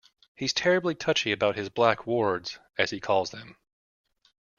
[0.33, 3.55] He's terribly touchy about his black wards, as he calls them.